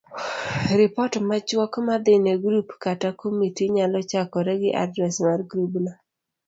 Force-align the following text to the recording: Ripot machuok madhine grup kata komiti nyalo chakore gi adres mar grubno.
Ripot 0.79 1.13
machuok 1.27 1.73
madhine 1.87 2.31
grup 2.43 2.69
kata 2.83 3.09
komiti 3.19 3.65
nyalo 3.75 3.99
chakore 4.09 4.53
gi 4.61 4.71
adres 4.83 5.15
mar 5.25 5.39
grubno. 5.49 5.91